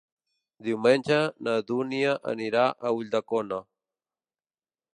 [0.67, 3.61] Diumenge na Dúnia anirà a Ulldecona.